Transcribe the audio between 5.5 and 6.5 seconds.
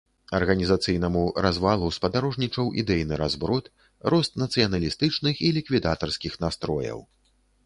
ліквідатарскіх